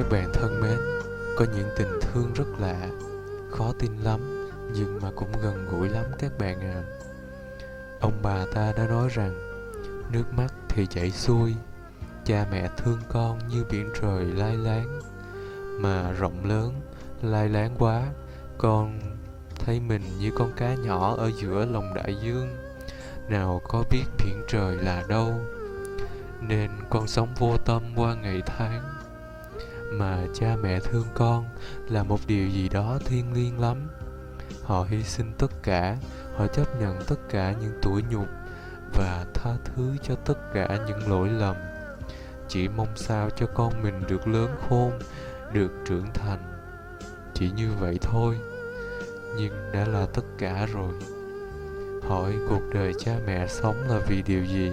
[0.00, 0.78] Các bạn thân mến,
[1.36, 2.88] có những tình thương rất lạ,
[3.50, 6.82] khó tin lắm, nhưng mà cũng gần gũi lắm các bạn à.
[8.00, 9.34] Ông bà ta đã nói rằng,
[10.12, 11.54] nước mắt thì chảy xuôi,
[12.24, 15.00] cha mẹ thương con như biển trời lai láng,
[15.80, 16.80] mà rộng lớn,
[17.22, 18.02] lai láng quá,
[18.58, 19.00] con
[19.64, 22.56] thấy mình như con cá nhỏ ở giữa lòng đại dương,
[23.28, 25.34] nào có biết biển trời là đâu,
[26.40, 28.99] nên con sống vô tâm qua ngày tháng
[29.90, 31.44] mà cha mẹ thương con
[31.88, 33.88] là một điều gì đó thiêng liêng lắm.
[34.62, 35.96] Họ hy sinh tất cả,
[36.36, 38.26] họ chấp nhận tất cả những tủi nhục
[38.94, 41.56] và tha thứ cho tất cả những lỗi lầm.
[42.48, 44.92] Chỉ mong sao cho con mình được lớn khôn,
[45.52, 46.38] được trưởng thành.
[47.34, 48.38] Chỉ như vậy thôi,
[49.36, 50.92] nhưng đã là tất cả rồi.
[52.08, 54.72] Hỏi cuộc đời cha mẹ sống là vì điều gì?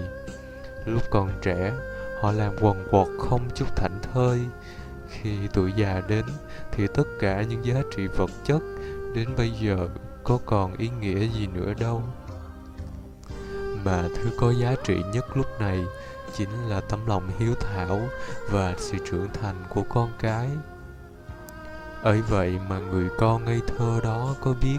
[0.86, 1.74] Lúc còn trẻ,
[2.22, 4.40] họ làm quần quật không chút thảnh thơi
[5.10, 6.26] khi tuổi già đến
[6.72, 8.62] thì tất cả những giá trị vật chất
[9.14, 9.90] đến bây giờ
[10.24, 12.04] có còn ý nghĩa gì nữa đâu.
[13.86, 15.84] Mà thứ có giá trị nhất lúc này
[16.34, 18.00] chính là tấm lòng hiếu thảo
[18.50, 20.50] và sự trưởng thành của con cái.
[22.02, 24.78] Ấy vậy mà người con ngây thơ đó có biết,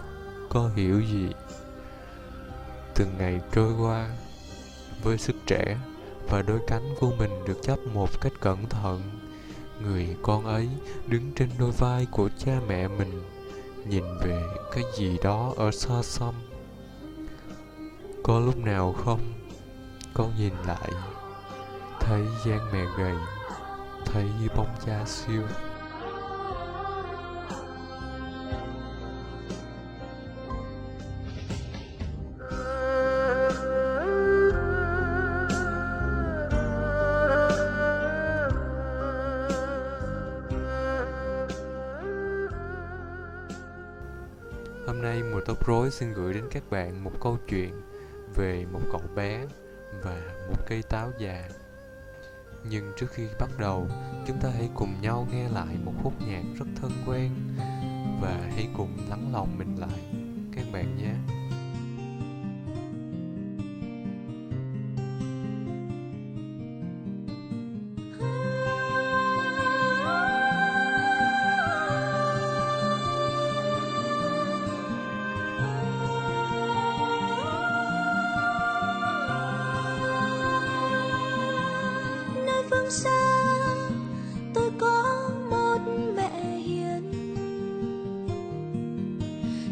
[0.49, 1.29] có hiểu gì?
[2.95, 4.09] Từng ngày trôi qua,
[5.03, 5.77] với sức trẻ
[6.29, 9.01] và đôi cánh của mình được chấp một cách cẩn thận
[9.83, 10.69] người con ấy
[11.07, 13.21] đứng trên đôi vai của cha mẹ mình,
[13.85, 16.33] nhìn về cái gì đó ở xa xăm.
[18.23, 19.19] Có lúc nào không?
[20.13, 20.91] Con nhìn lại,
[21.99, 23.15] thấy gian mẹ gầy,
[24.05, 24.25] thấy
[24.55, 25.43] bóng cha siêu.
[45.39, 47.81] Buổi tối Rối xin gửi đến các bạn một câu chuyện
[48.35, 49.45] về một cậu bé
[50.03, 51.49] và một cây táo già.
[52.69, 53.87] Nhưng trước khi bắt đầu,
[54.27, 57.31] chúng ta hãy cùng nhau nghe lại một khúc nhạc rất thân quen
[58.21, 59.99] và hãy cùng lắng lòng mình lại
[60.55, 61.13] các bạn nhé.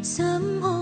[0.08, 0.77] Sớm hôm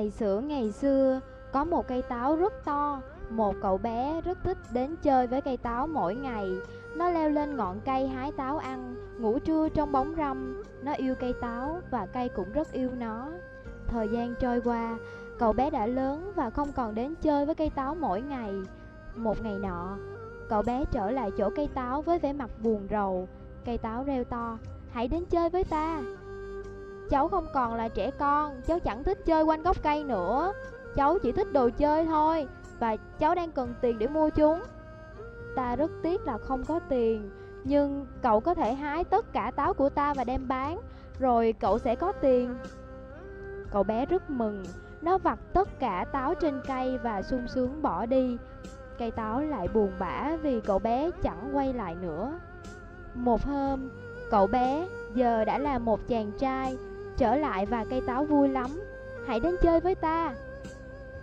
[0.00, 1.20] Ngày xưa ngày xưa,
[1.52, 3.00] có một cây táo rất to,
[3.30, 6.50] Một cậu bé rất thích đến chơi với cây táo mỗi ngày.
[6.96, 10.62] Nó leo lên ngọn cây hái táo ăn, Ngủ trưa trong bóng râm.
[10.82, 13.28] Nó yêu cây táo và cây cũng rất yêu nó.
[13.86, 14.98] Thời gian trôi qua,
[15.38, 18.52] Cậu bé đã lớn và không còn đến chơi với cây táo mỗi ngày.
[19.16, 19.96] Một ngày nọ,
[20.48, 23.28] Cậu bé trở lại chỗ cây táo với vẻ mặt buồn rầu.
[23.64, 24.58] Cây táo reo to,
[24.92, 26.02] Hãy đến chơi với ta!
[27.10, 30.52] Cháu không còn là trẻ con Cháu chẳng thích chơi quanh gốc cây nữa.
[30.96, 32.46] Cháu chỉ thích đồ chơi thôi
[32.78, 34.60] Và cháu đang cần tiền để mua chúng.
[35.56, 37.30] Ta rất tiếc là không có tiền
[37.64, 40.80] Nhưng cậu có thể hái tất cả táo của ta và đem bán
[41.18, 42.54] Rồi cậu sẽ có tiền.
[43.70, 44.64] Cậu bé rất mừng
[45.02, 48.36] Nó vặt tất cả táo trên cây và sung sướng bỏ đi.
[48.98, 52.38] Cây táo lại buồn bã vì cậu bé chẳng quay lại nữa.
[53.14, 53.90] Một hôm,
[54.30, 56.76] cậu bé giờ đã là một chàng trai
[57.20, 58.70] Trở lại và cây táo vui lắm.
[59.26, 60.34] Hãy đến chơi với ta.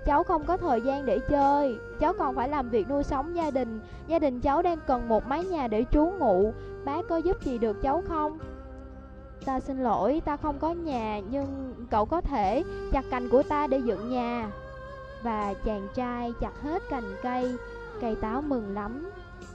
[0.05, 1.77] Cháu không có thời gian để chơi.
[1.99, 3.79] Cháu còn phải làm việc nuôi sống gia đình.
[4.07, 6.53] Gia đình cháu đang cần một mái nhà để trú ngụ.
[6.85, 8.37] Bác có giúp gì được cháu không?
[9.45, 13.67] Ta xin lỗi, ta không có nhà Nhưng cậu có thể chặt cành của ta
[13.67, 14.51] để dựng nhà.
[15.23, 17.55] Và chàng trai chặt hết cành cây
[18.01, 19.09] Cây táo mừng lắm.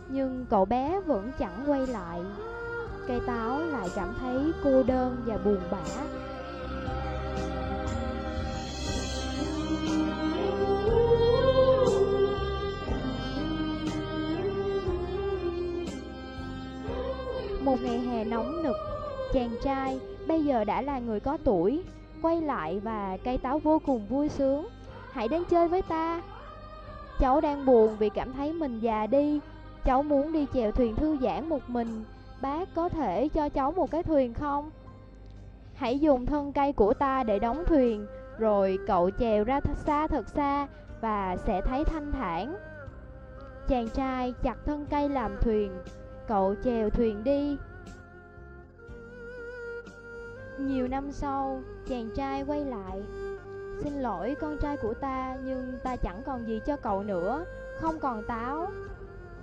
[0.08, 2.20] Nhưng cậu bé vẫn chẳng quay lại.
[3.08, 5.78] Cây táo lại cảm thấy cô đơn và buồn bã.
[17.82, 18.76] Ngày hè nóng nực,
[19.32, 21.82] chàng trai bây giờ đã là người có tuổi,
[22.22, 24.68] quay lại và cây táo vô cùng vui sướng.
[25.12, 26.22] Hãy đến chơi với ta.
[27.20, 29.40] Cháu đang buồn vì cảm thấy mình già đi.
[29.84, 32.04] Cháu muốn đi chèo thuyền thư giãn một mình.
[32.42, 34.70] Bác có thể cho cháu một cái thuyền không?
[35.74, 38.06] Hãy dùng thân cây của ta để đóng thuyền,
[38.38, 40.66] rồi cậu chèo ra thật xa thật xa
[41.00, 42.56] và sẽ thấy thanh thản.
[43.68, 45.72] Chàng trai chặt thân cây làm thuyền,
[46.28, 47.56] cậu chèo thuyền đi.
[50.66, 53.02] Nhiều năm sau, chàng trai quay lại.
[53.82, 57.44] Xin lỗi con trai của ta, nhưng ta chẳng còn gì cho cậu nữa,
[57.80, 58.66] không còn táo.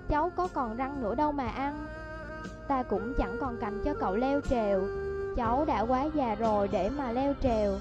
[0.08, 1.86] Cháu có còn răng nữa đâu mà ăn.
[2.68, 4.80] Ta cũng chẳng còn cành cho cậu leo trèo,
[5.36, 7.72] cháu đã quá già rồi để mà leo trèo.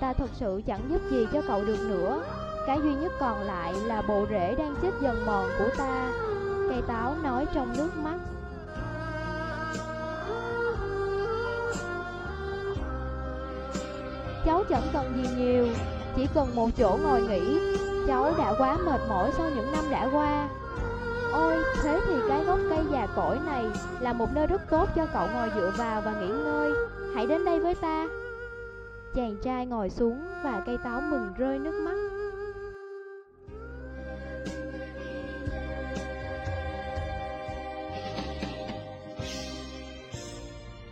[0.00, 2.22] Ta thật sự chẳng giúp gì cho cậu được nữa,
[2.66, 6.12] cái duy nhất còn lại là bộ rễ đang chết dần mòn của ta.
[6.68, 8.18] Cây táo nói trong nước mắt
[14.44, 15.68] Cháu chẳng cần gì nhiều
[16.16, 17.58] Chỉ cần một chỗ ngồi nghỉ.
[18.06, 20.48] Cháu đã quá mệt mỏi sau những năm đã qua.
[21.32, 23.64] Ôi, thế thì cái gốc cây già cỗi này
[24.00, 26.72] Là một nơi rất tốt cho cậu ngồi dựa vào và nghỉ ngơi.
[27.14, 28.06] Hãy đến đây với ta.
[29.14, 31.96] Chàng trai ngồi xuống và cây táo mừng rơi nước mắt.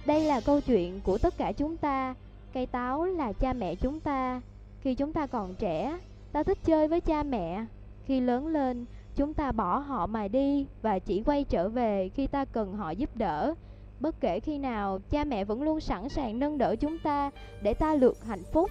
[0.06, 2.14] Đây là câu chuyện của tất cả chúng ta.
[2.58, 4.40] Cây táo là cha mẹ chúng ta.
[4.80, 5.98] Khi chúng ta còn trẻ,
[6.32, 7.64] Ta thích chơi với cha mẹ.
[8.04, 8.84] Khi lớn lên,
[9.16, 12.90] Chúng ta bỏ họ mà đi Và chỉ quay trở về khi ta cần họ
[12.90, 13.54] giúp đỡ.
[14.00, 17.30] Bất kể khi nào, Cha mẹ vẫn luôn sẵn sàng nâng đỡ chúng ta
[17.62, 18.70] Để ta được hạnh phúc.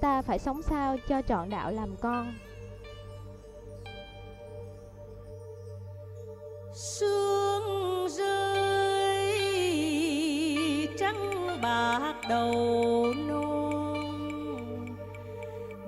[0.00, 2.34] Ta phải sống sao cho trọn đạo làm con?
[6.72, 7.23] Sương
[12.28, 14.86] đầu non.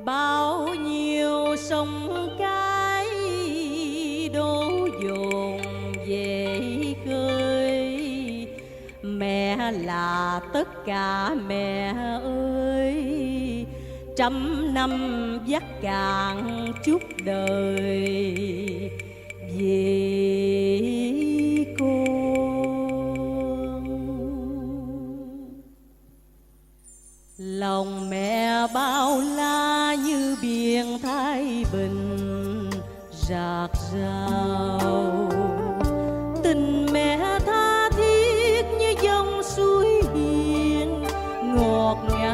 [0.05, 3.07] Bao nhiêu sông cái
[4.35, 5.61] đổ dồn
[6.09, 6.61] về
[7.07, 8.49] khơi.
[9.02, 12.95] Mẹ là tất cả mẹ ơi.
[14.16, 14.90] Trăm năm
[15.47, 18.90] dắt cạn chút đời.
[19.59, 21.05] Về
[27.76, 32.71] lòng mẹ bao la như biển thái bình,
[33.12, 35.30] rạc rào.
[36.42, 41.04] Tình mẹ tha thiết như dòng suối hiền
[41.42, 42.25] ngọt ngào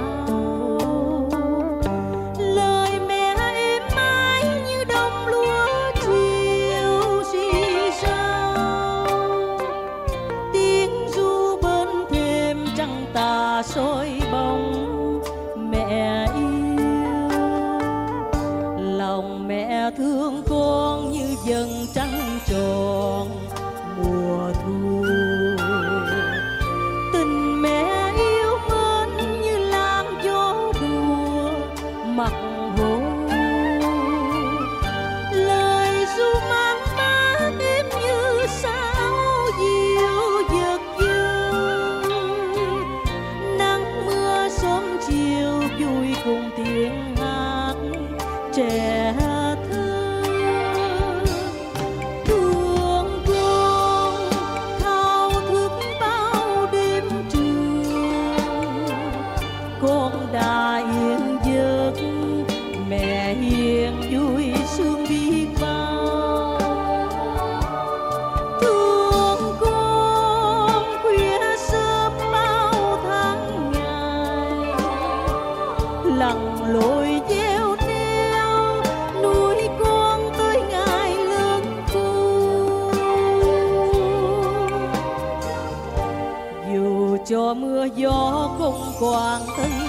[89.02, 89.81] không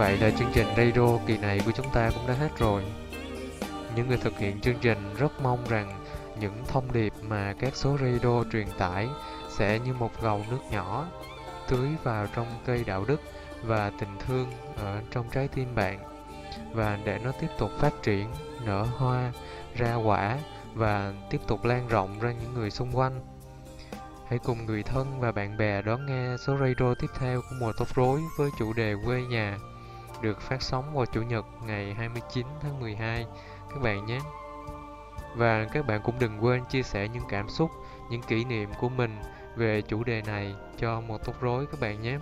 [0.00, 2.84] vậy là chương trình radio kỳ này của chúng ta cũng đã hết rồi.
[3.96, 6.04] Những người thực hiện chương trình rất mong rằng
[6.38, 9.08] những thông điệp mà các số radio truyền tải
[9.48, 11.06] sẽ như một gầu nước nhỏ
[11.68, 13.20] tưới vào trong cây đạo đức
[13.62, 15.98] và tình thương ở trong trái tim bạn
[16.72, 18.26] và để nó tiếp tục phát triển,
[18.64, 19.32] nở hoa,
[19.76, 20.38] ra quả
[20.74, 23.20] và tiếp tục lan rộng ra những người xung quanh.
[24.28, 27.72] Hãy cùng người thân và bạn bè đón nghe số radio tiếp theo của mùa
[27.78, 29.58] tóc rối với chủ đề quê nhà
[30.22, 33.26] được phát sóng vào Chủ nhật ngày 29 tháng 12
[33.70, 34.18] các bạn nhé.
[35.36, 37.70] Và các bạn cũng đừng quên chia sẻ những cảm xúc,
[38.10, 39.18] những kỷ niệm của mình
[39.56, 42.18] về chủ đề này cho một tóc rối các bạn nhé.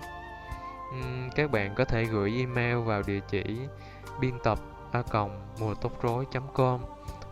[1.35, 3.59] Các bạn có thể gửi email vào địa chỉ
[4.21, 4.59] biên tập
[4.93, 5.03] a
[5.61, 6.81] mùa tóc rối.com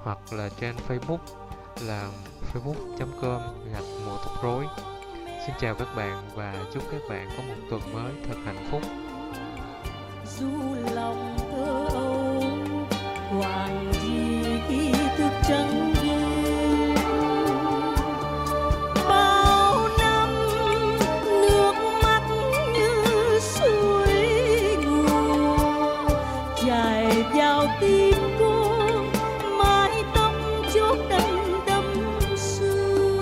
[0.03, 1.19] hoặc là trên Facebook
[1.81, 2.09] là
[2.53, 3.41] facebook.com
[3.73, 4.65] gạch mùa tóc rối.
[5.47, 9.06] Xin chào các bạn và chúc các bạn có một tuần mới thật hạnh phúc
[10.41, 10.47] du
[10.95, 12.43] lòng thơ âu
[13.31, 16.95] hoàng gì khi thức trắng đêm.
[19.09, 20.29] Bao năm
[21.25, 22.23] nước mắt
[22.75, 24.15] như suối
[24.87, 26.09] nguồn
[26.67, 28.77] chảy vào tim cô,
[29.59, 30.33] mái tóc
[30.75, 31.85] chốt đành đâm
[32.37, 33.21] sương.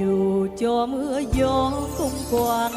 [0.00, 2.72] Dù cho mưa gió không quàng